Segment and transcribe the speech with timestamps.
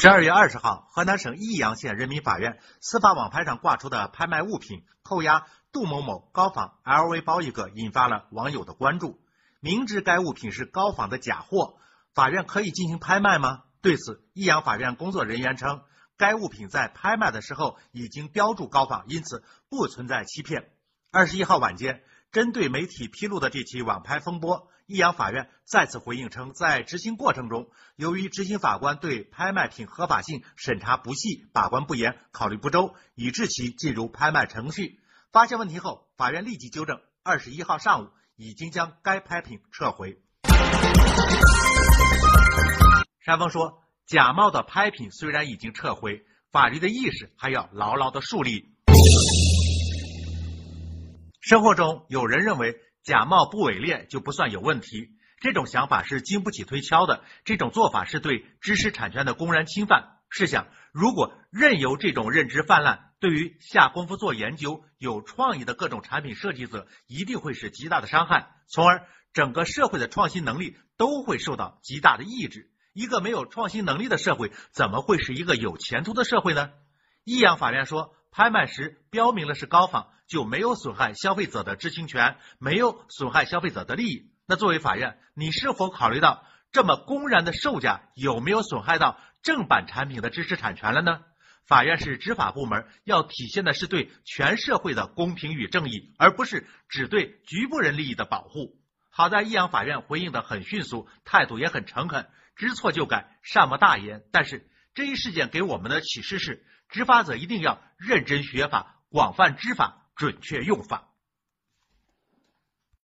[0.00, 9.18] 十二月二十号，河南省益阳县人民法院司法网拍上挂出的拍卖物品扣押杜某某高仿 LV 包一个，引发了网友的关注。
[9.58, 11.80] 明知该物品是高仿的假货，
[12.14, 13.64] 法院可以进行拍卖吗？
[13.82, 15.82] 对此，益阳法院工作人员称，
[16.16, 20.70] 该物品在拍卖的时候已经标注高仿，因此不存在欺骗。
[21.10, 22.04] 二十一号晚间。
[22.30, 35.00] 针对媒体披露的这起网拍风波，益阳法院再次回应称，在执行过程中，由于执行法官对拍卖品合法性审查不细、把关不严、考虑不周，以致其进入拍卖程序。
[35.32, 40.20] 发现问题后，法院立即纠正，二十一号上午已经将该拍品撤回。
[43.24, 48.74] 山峰说，假冒的拍品虽然已经撤回，法律的意识还要牢牢的树立。
[51.48, 57.24] 生活中有人认为假冒不伪劣就不算有问题，这种想法是经不起推敲的。
[57.46, 60.18] 这种做法是对知识产权的公然侵犯。
[60.28, 72.70] 试想，如果任由这种认知泛滥，对于下功夫做研究、有创意的各种产品设计者，一定会是极大的伤害，从而整个社会的创新能力都会受到极大的抑制。
[72.92, 76.72] 一个没有创新能力的社会，怎么会是一个有前途的社会呢？
[77.24, 78.14] 益阳法院说。
[78.30, 84.30] 拍卖时标明了是高仿，就没有损害消费者的知情权，没有损害消费者的利益。
[84.46, 91.20] 那作为法院，你是否考虑到这么公然的售价有没有损害到正版产品的知识产权了呢？
[91.66, 98.78] 法院是执法部门，要体现的是对全社会的公平与正义，而不是只对局部人利益的保护。
[99.10, 104.22] 好在益阳法院回应的很迅速，态度也很诚恳，知错就改，善莫大焉。
[104.30, 106.64] 但是这一事件给我们的启示是。
[106.88, 111.00] 执法者一定要认真学法，广泛知法，准确用法。